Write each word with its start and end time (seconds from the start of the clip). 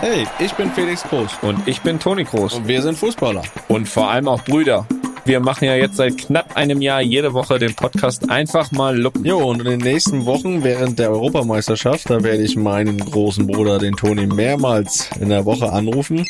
Hey, 0.00 0.28
ich 0.38 0.52
bin 0.54 0.70
Felix 0.70 1.02
Groß. 1.02 1.38
Und 1.42 1.66
ich 1.66 1.80
bin 1.80 1.98
Toni 1.98 2.22
Groß. 2.22 2.54
Und 2.54 2.68
wir 2.68 2.82
sind 2.82 2.96
Fußballer. 2.96 3.42
Und 3.66 3.88
vor 3.88 4.08
allem 4.08 4.28
auch 4.28 4.44
Brüder. 4.44 4.86
Wir 5.28 5.40
machen 5.40 5.66
ja 5.66 5.74
jetzt 5.74 5.96
seit 5.96 6.16
knapp 6.16 6.56
einem 6.56 6.80
Jahr 6.80 7.02
jede 7.02 7.34
Woche 7.34 7.58
den 7.58 7.74
Podcast 7.74 8.30
einfach 8.30 8.72
mal 8.72 8.98
luppen. 8.98 9.26
Jo, 9.26 9.46
und 9.46 9.58
in 9.60 9.66
den 9.66 9.80
nächsten 9.80 10.24
Wochen 10.24 10.64
während 10.64 10.98
der 10.98 11.10
Europameisterschaft, 11.10 12.08
da 12.08 12.22
werde 12.22 12.42
ich 12.42 12.56
meinen 12.56 12.96
großen 12.96 13.46
Bruder, 13.46 13.78
den 13.78 13.94
Toni, 13.94 14.26
mehrmals 14.26 15.10
in 15.20 15.28
der 15.28 15.44
Woche 15.44 15.70
anrufen. 15.70 16.24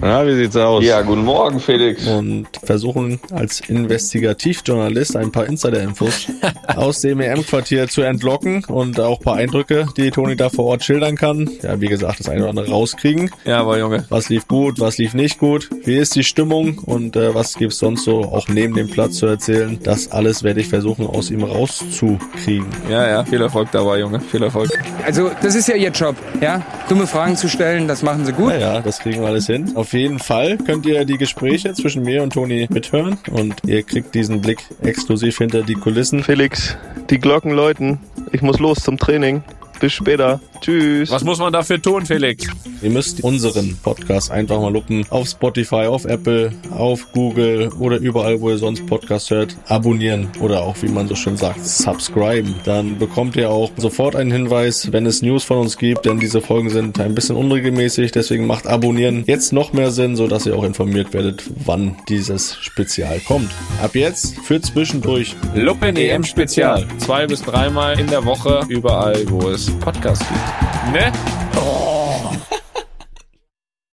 Na, 0.00 0.26
wie 0.26 0.34
sieht's 0.34 0.56
aus? 0.56 0.84
Ja, 0.84 1.02
guten 1.02 1.24
Morgen, 1.24 1.60
Felix. 1.60 2.06
Und 2.06 2.46
versuchen 2.62 3.20
als 3.32 3.60
Investigativjournalist 3.60 5.16
ein 5.16 5.32
paar 5.32 5.46
Insider-Infos 5.46 6.28
aus 6.68 7.00
dem 7.00 7.20
EM-Quartier 7.20 7.88
zu 7.88 8.02
entlocken 8.02 8.64
und 8.64 9.00
auch 9.00 9.18
ein 9.18 9.24
paar 9.24 9.36
Eindrücke, 9.36 9.88
die 9.96 10.10
Toni 10.10 10.36
da 10.36 10.50
vor 10.50 10.66
Ort 10.66 10.84
schildern 10.84 11.16
kann. 11.16 11.50
Ja, 11.62 11.80
wie 11.80 11.88
gesagt, 11.88 12.20
das 12.20 12.28
eine 12.28 12.42
oder 12.42 12.50
andere 12.50 12.70
rauskriegen. 12.70 13.30
Ja, 13.44 13.60
aber 13.60 13.78
Junge. 13.78 14.04
Was 14.08 14.28
lief 14.28 14.46
gut, 14.46 14.78
was 14.78 14.98
lief 14.98 15.14
nicht 15.14 15.38
gut, 15.38 15.68
wie 15.84 15.96
ist 15.96 16.14
die 16.14 16.24
Stimmung 16.24 16.78
und 16.78 17.16
äh, 17.16 17.34
was 17.34 17.54
gibt's 17.54 17.78
sonst 17.78 18.04
so 18.04 18.37
auch 18.38 18.48
neben 18.48 18.74
dem 18.74 18.88
Platz 18.88 19.16
zu 19.16 19.26
erzählen. 19.26 19.78
Das 19.82 20.10
alles 20.10 20.42
werde 20.42 20.60
ich 20.60 20.68
versuchen 20.68 21.06
aus 21.06 21.30
ihm 21.30 21.42
rauszukriegen. 21.42 22.66
Ja, 22.88 23.06
ja, 23.08 23.24
viel 23.24 23.42
Erfolg 23.42 23.70
dabei, 23.72 23.98
Junge. 23.98 24.20
Viel 24.20 24.42
Erfolg. 24.42 24.70
Also, 25.04 25.30
das 25.42 25.54
ist 25.54 25.68
ja 25.68 25.74
Ihr 25.74 25.90
Job, 25.90 26.16
ja? 26.40 26.62
Dumme 26.88 27.06
Fragen 27.06 27.36
zu 27.36 27.48
stellen, 27.48 27.88
das 27.88 28.02
machen 28.02 28.24
Sie 28.24 28.32
gut. 28.32 28.52
Ja, 28.52 28.58
ja, 28.58 28.80
das 28.80 29.00
kriegen 29.00 29.20
wir 29.20 29.28
alles 29.28 29.46
hin. 29.46 29.72
Auf 29.74 29.92
jeden 29.92 30.18
Fall 30.18 30.56
könnt 30.58 30.86
ihr 30.86 31.04
die 31.04 31.18
Gespräche 31.18 31.74
zwischen 31.74 32.02
mir 32.02 32.22
und 32.22 32.32
Toni 32.32 32.66
mithören 32.70 33.18
und 33.30 33.54
ihr 33.66 33.82
kriegt 33.82 34.14
diesen 34.14 34.40
Blick 34.40 34.60
exklusiv 34.82 35.38
hinter 35.38 35.62
die 35.62 35.74
Kulissen. 35.74 36.22
Felix, 36.22 36.76
die 37.10 37.18
Glocken 37.18 37.52
läuten. 37.52 37.98
Ich 38.32 38.42
muss 38.42 38.58
los 38.58 38.78
zum 38.78 38.98
Training. 38.98 39.42
Bis 39.80 39.92
später. 39.92 40.40
Tschüss. 40.60 41.10
Was 41.10 41.22
muss 41.22 41.38
man 41.38 41.52
dafür 41.52 41.80
tun, 41.80 42.04
Felix? 42.04 42.46
Ihr 42.82 42.90
müsst 42.90 43.22
unseren 43.22 43.76
Podcast 43.82 44.30
einfach 44.30 44.60
mal 44.60 44.72
lupen. 44.72 45.04
Auf 45.10 45.28
Spotify, 45.28 45.86
auf 45.86 46.04
Apple, 46.04 46.52
auf 46.70 47.12
Google 47.12 47.70
oder 47.78 47.98
überall, 47.98 48.40
wo 48.40 48.50
ihr 48.50 48.58
sonst 48.58 48.86
Podcast 48.86 49.30
hört. 49.30 49.56
Abonnieren 49.68 50.28
oder 50.40 50.62
auch, 50.62 50.76
wie 50.82 50.88
man 50.88 51.06
so 51.06 51.14
schön 51.14 51.36
sagt, 51.36 51.64
subscriben. 51.64 52.54
Dann 52.64 52.98
bekommt 52.98 53.36
ihr 53.36 53.50
auch 53.50 53.70
sofort 53.76 54.16
einen 54.16 54.32
Hinweis, 54.32 54.92
wenn 54.92 55.06
es 55.06 55.22
News 55.22 55.44
von 55.44 55.58
uns 55.58 55.76
gibt, 55.76 56.06
denn 56.06 56.18
diese 56.18 56.40
Folgen 56.40 56.70
sind 56.70 56.98
ein 57.00 57.14
bisschen 57.14 57.36
unregelmäßig. 57.36 58.12
Deswegen 58.12 58.46
macht 58.46 58.66
Abonnieren 58.66 59.24
jetzt 59.26 59.52
noch 59.52 59.72
mehr 59.72 59.90
Sinn, 59.90 60.16
sodass 60.16 60.46
ihr 60.46 60.56
auch 60.56 60.64
informiert 60.64 61.12
werdet, 61.12 61.44
wann 61.64 61.96
dieses 62.08 62.56
Spezial 62.56 63.20
kommt. 63.20 63.50
Ab 63.82 63.94
jetzt 63.94 64.38
für 64.40 64.60
zwischendurch. 64.60 65.36
Luppen 65.54 65.96
EM 65.96 66.24
Spezial. 66.24 66.86
Zwei 66.98 67.26
bis 67.26 67.42
dreimal 67.42 67.98
in 67.98 68.08
der 68.08 68.24
Woche, 68.24 68.60
überall, 68.68 69.28
wo 69.30 69.48
es 69.50 69.67
Podcasts 69.80 70.24
gibt. 70.28 70.92
Ne? 70.92 71.12